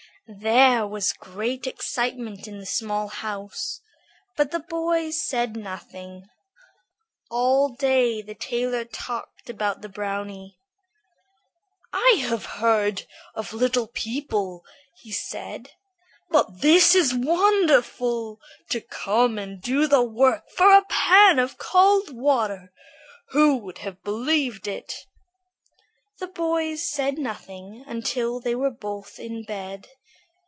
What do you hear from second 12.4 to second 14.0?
often heard of Little